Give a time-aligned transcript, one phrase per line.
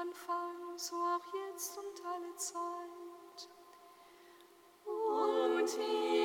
[0.00, 3.48] Anfang, so auch jetzt und alle Zeit.
[4.84, 6.23] Und wir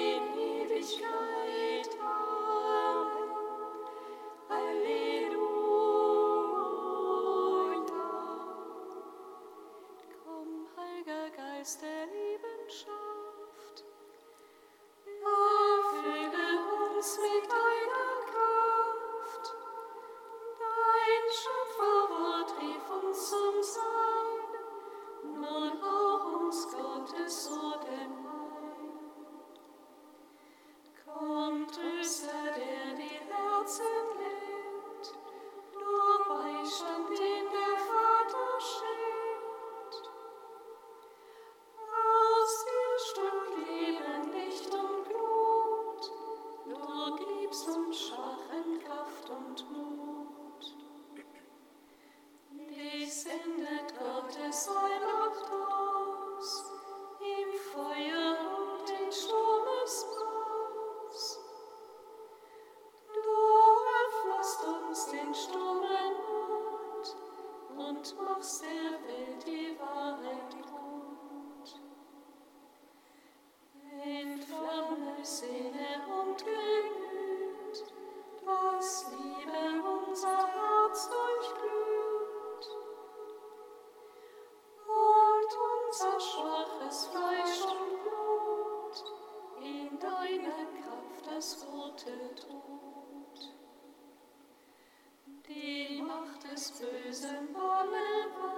[96.77, 98.48] Bösen moment.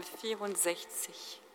[0.00, 1.51] Psalm 64.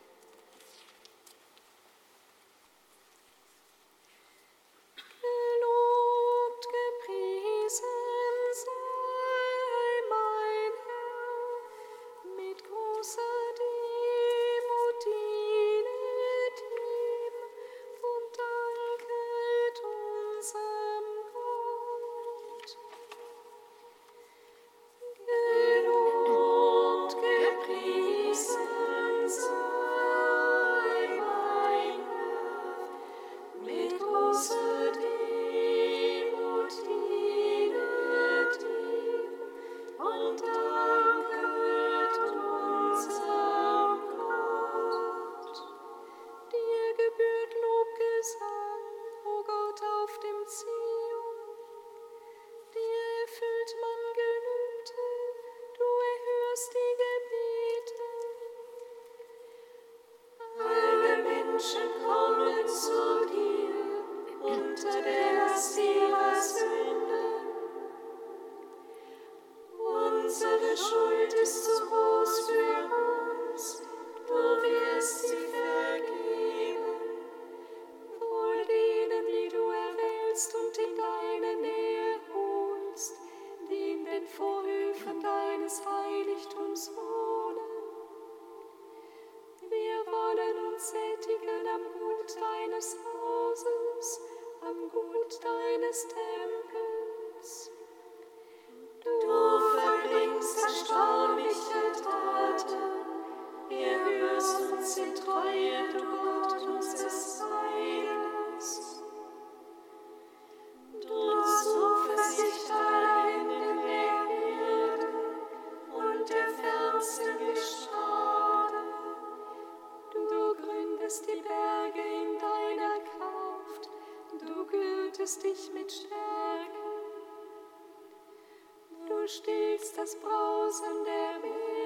[129.27, 131.76] stillst das Brausen der Welt.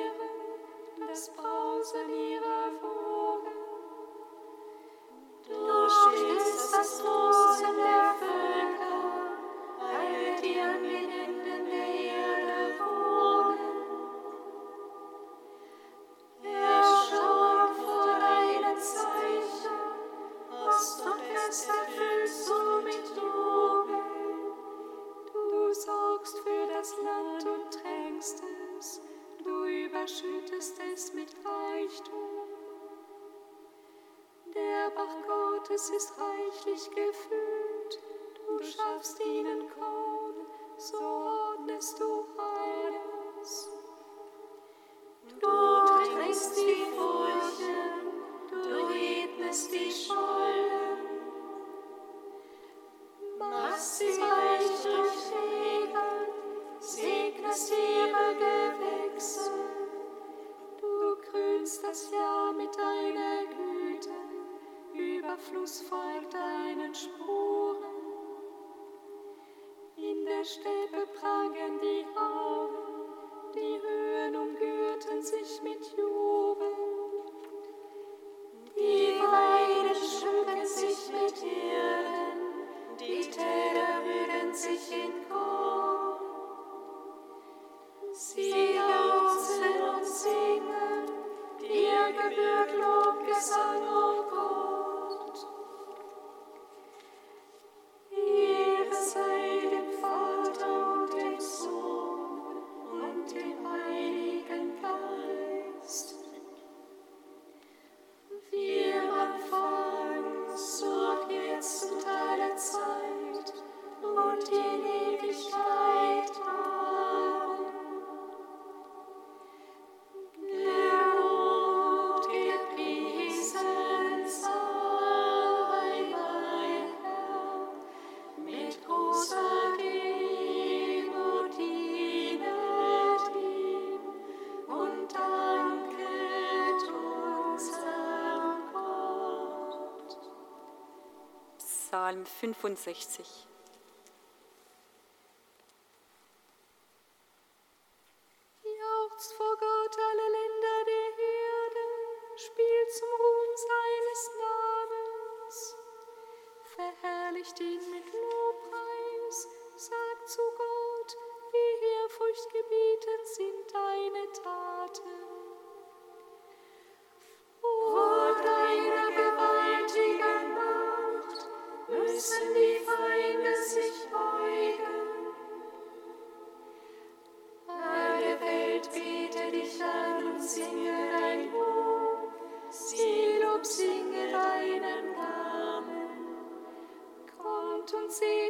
[142.41, 143.50] 65.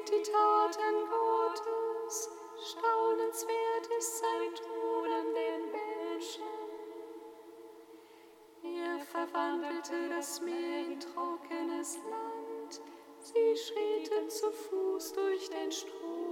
[0.10, 2.30] die Taten Gottes,
[2.72, 6.44] staunenswert ist sein Tod an den Menschen.
[8.64, 12.82] Er verwandelte das Meer in trockenes Land,
[13.20, 16.31] sie schritten zu Fuß durch den Strom.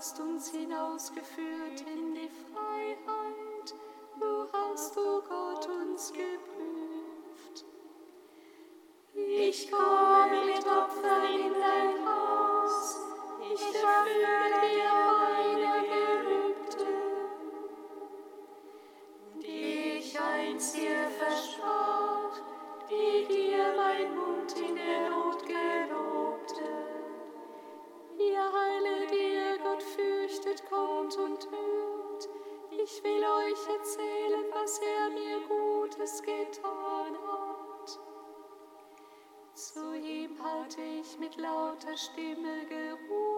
[0.00, 2.09] hast uns hinausgeführt in
[41.20, 43.29] mit lauter Stimme gerufen.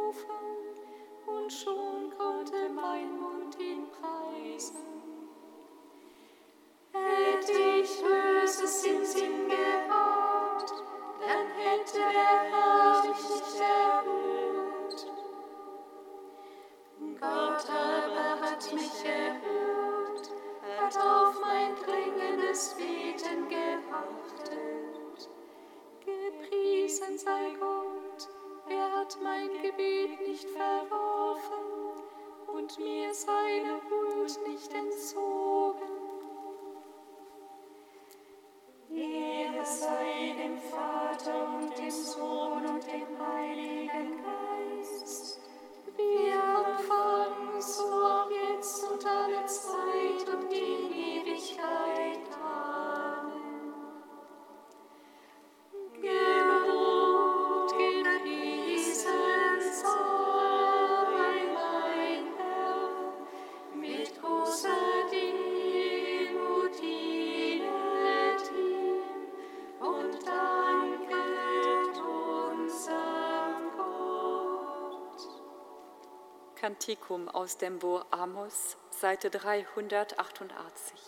[76.83, 80.99] Kantikum aus dem Bo Amos, Seite 388.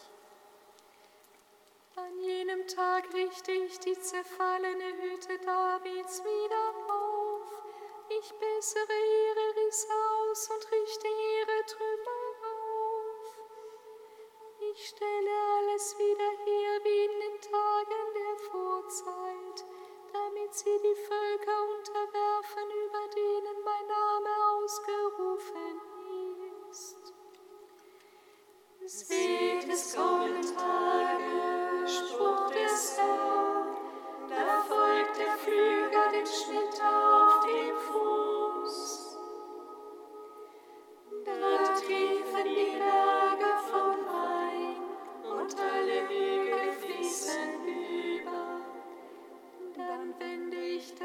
[1.97, 7.43] An jenem Tag richte ich die zerfallene Hütte Davids wieder auf.
[8.09, 9.89] Ich bessere ihre Risse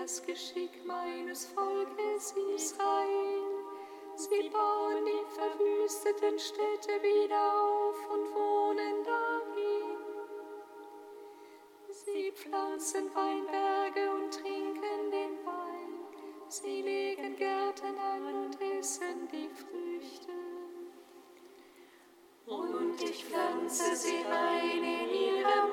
[0.09, 3.43] das Geschick meines Volkes Israel.
[4.15, 9.97] Sie bauen die verwüsteten Städte wieder auf und wohnen darin.
[11.91, 15.93] Sie pflanzen Weinberge und trinken den Wein.
[16.47, 20.31] Sie legen Gärten an und essen die Früchte.
[22.47, 25.68] Und ich pflanze sie ein in ihrem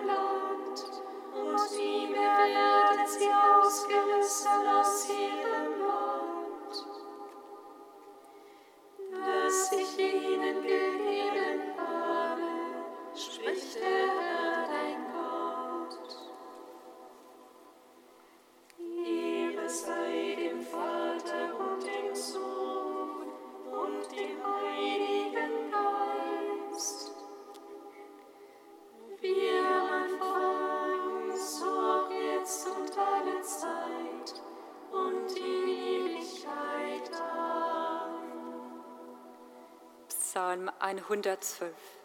[40.37, 41.96] Psalm 112.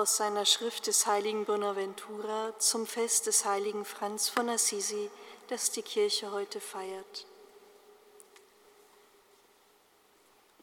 [0.00, 5.10] Aus seiner Schrift des heiligen Bonaventura zum Fest des heiligen Franz von Assisi,
[5.48, 7.26] das die Kirche heute feiert.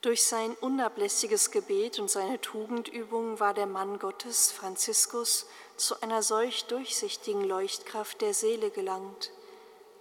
[0.01, 5.45] Durch sein unablässiges Gebet und seine Tugendübung war der Mann Gottes, Franziskus,
[5.75, 9.31] zu einer solch durchsichtigen Leuchtkraft der Seele gelangt,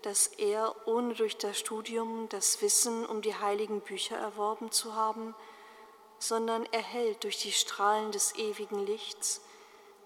[0.00, 5.34] dass er, ohne durch das Studium das Wissen um die heiligen Bücher erworben zu haben,
[6.18, 9.40] sondern erhellt durch die Strahlen des ewigen Lichts,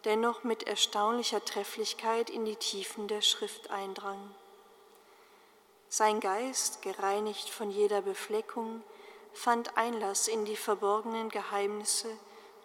[0.04, 4.34] dennoch mit erstaunlicher Trefflichkeit in die Tiefen der Schrift eindrang.
[5.88, 8.82] Sein Geist, gereinigt von jeder Befleckung,
[9.32, 12.08] fand Einlass in die verborgenen Geheimnisse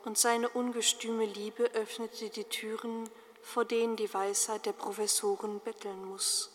[0.03, 3.09] und seine ungestüme Liebe öffnete die Türen,
[3.41, 6.51] vor denen die Weisheit der Professoren betteln muss.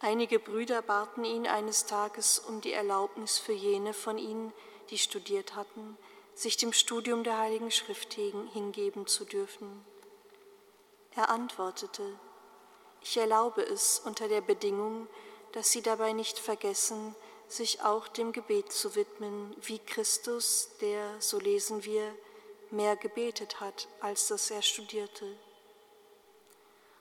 [0.00, 4.52] Einige Brüder baten ihn eines Tages um die Erlaubnis für jene von ihnen,
[4.90, 5.96] die studiert hatten,
[6.34, 9.84] sich dem Studium der Heiligen Schrift hingeben zu dürfen.
[11.14, 12.18] Er antwortete,
[13.02, 15.08] ich erlaube es unter der Bedingung,
[15.52, 17.14] dass sie dabei nicht vergessen,
[17.48, 22.14] sich auch dem Gebet zu widmen, wie Christus, der, so lesen wir,
[22.70, 25.26] mehr gebetet hat, als dass er studierte.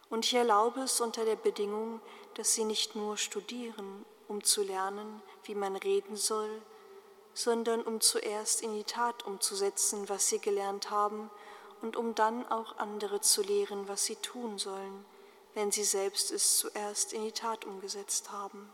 [0.10, 2.00] Und ich erlaube es unter der Bedingung,
[2.36, 6.62] dass sie nicht nur studieren, um zu lernen, wie man reden soll,
[7.38, 11.30] sondern um zuerst in die Tat umzusetzen, was sie gelernt haben,
[11.84, 15.06] und um dann auch andere zu lehren, was sie tun sollen,
[15.54, 18.68] wenn sie selbst es zuerst in die Tat umgesetzt haben.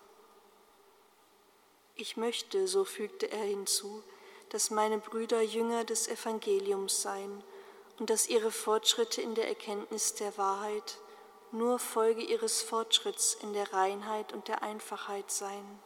[1.95, 4.01] Ich möchte, so fügte er hinzu,
[4.47, 7.43] dass meine Brüder Jünger des Evangeliums seien
[7.99, 10.99] und dass ihre Fortschritte in der Erkenntnis der Wahrheit
[11.51, 15.79] nur Folge ihres Fortschritts in der Reinheit und der Einfachheit seien.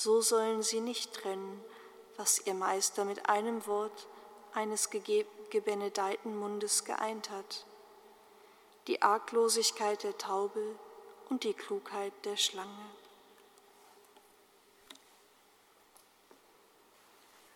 [0.00, 1.60] So sollen sie nicht trennen,
[2.16, 4.06] was ihr Meister mit einem Wort
[4.54, 7.66] eines gebenedeiten Mundes geeint hat,
[8.86, 10.76] die Arglosigkeit der Taube
[11.28, 12.90] und die Klugheit der Schlange.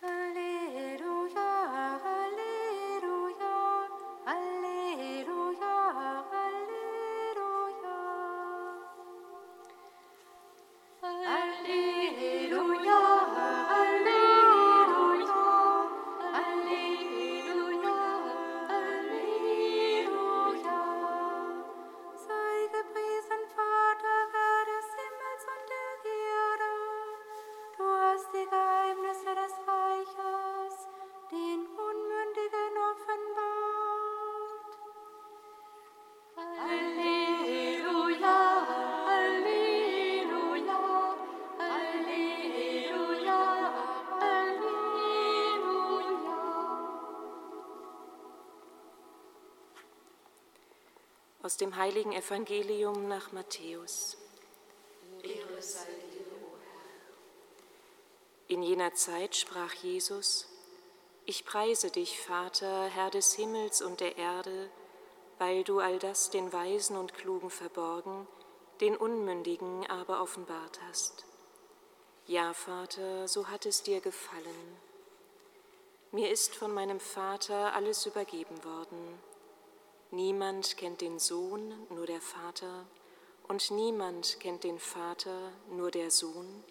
[0.01, 0.52] Halleluja,
[51.53, 54.17] Aus dem heiligen Evangelium nach Matthäus.
[58.47, 60.47] In jener Zeit sprach Jesus,
[61.27, 64.71] Ich preise dich, Vater, Herr des Himmels und der Erde,
[65.37, 68.27] weil du all das den Weisen und Klugen verborgen,
[68.81, 71.23] den Unmündigen aber offenbart hast.
[72.25, 74.81] Ja, Vater, so hat es dir gefallen.
[76.11, 79.19] Mir ist von meinem Vater alles übergeben worden.
[80.13, 82.85] Niemand kennt den Sohn, nur der Vater,
[83.47, 86.63] und niemand kennt den Vater, nur der Sohn,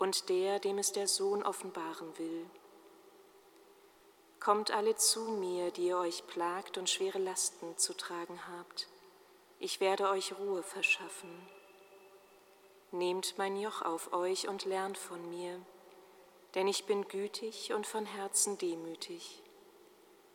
[0.00, 2.44] und der, dem es der Sohn offenbaren will.
[4.40, 8.88] Kommt alle zu mir, die ihr euch plagt und schwere Lasten zu tragen habt.
[9.60, 11.30] Ich werde euch Ruhe verschaffen.
[12.90, 15.64] Nehmt mein Joch auf euch und lernt von mir,
[16.56, 19.40] denn ich bin gütig und von Herzen demütig.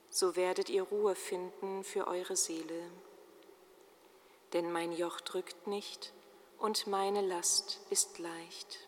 [0.10, 2.92] So werdet ihr Ruhe finden für eure Seele.
[4.54, 6.14] Denn mein Joch drückt nicht
[6.58, 8.88] und meine Last ist leicht.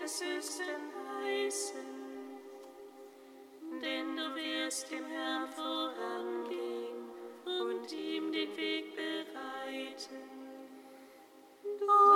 [0.00, 0.80] des Höchsten
[1.20, 1.86] heißen,
[3.82, 7.10] denn du wirst dem Herrn vorangehen
[7.44, 10.22] und ihm den Weg bereiten.
[11.62, 12.15] Du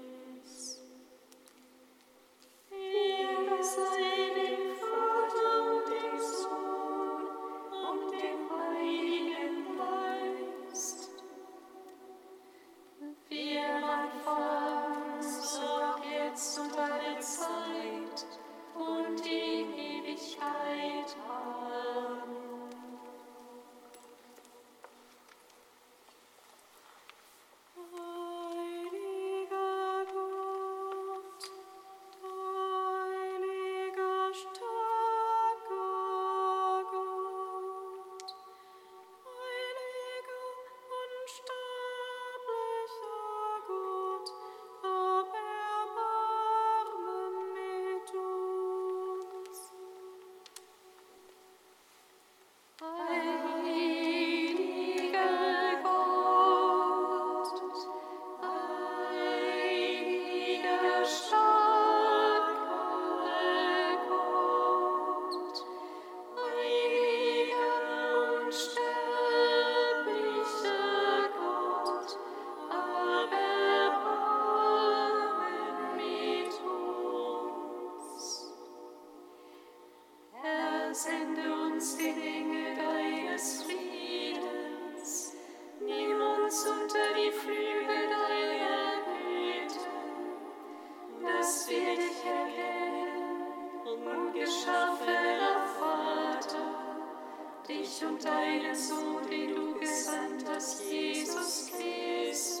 [98.03, 102.60] Und deinen Sohn, den du gesandt hast, Jesus Christus.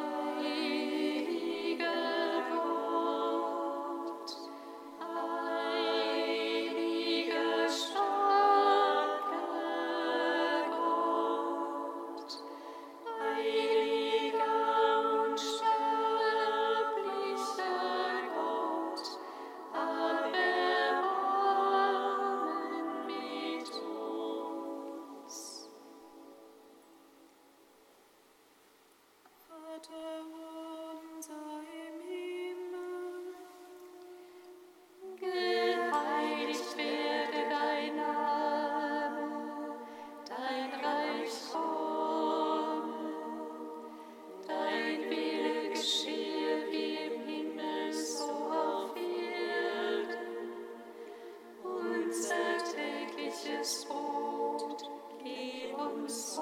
[53.61, 54.89] des Tod,
[55.23, 56.41] geh uns.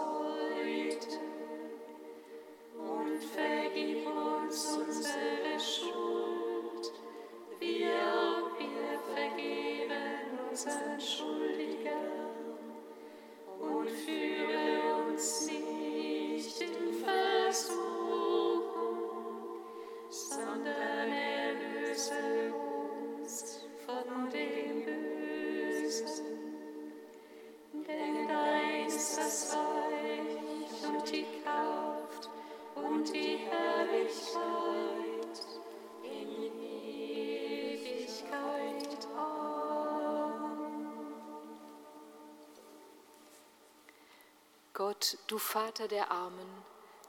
[45.28, 46.48] Du Vater der Armen,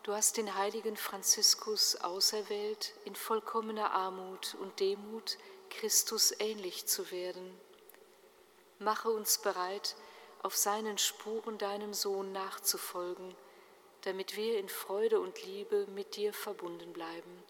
[0.05, 5.39] du hast den heiligen Franziskus auserwählt, in vollkommener Armut und Demut
[5.71, 7.59] Christus ähnlich zu werden.
[8.79, 9.97] Mache uns bereit,
[10.43, 13.35] auf seinen Spuren deinem Sohn nachzufolgen,
[14.03, 17.43] damit wir in Freude und Liebe mit dir verbunden bleiben.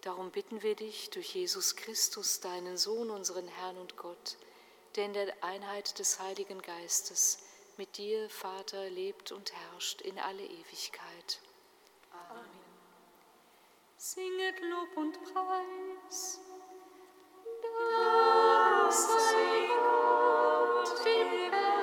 [0.00, 4.36] Darum bitten wir dich durch Jesus Christus, deinen Sohn, unseren Herrn und Gott,
[4.96, 7.38] der in der Einheit des Heiligen Geistes
[7.78, 11.40] mit dir, Vater, lebt und herrscht in alle Ewigkeit.
[12.30, 12.44] Amen.
[13.96, 16.40] Singet Lob und Preis.
[18.88, 21.75] Das sei Gott, dem Herrn.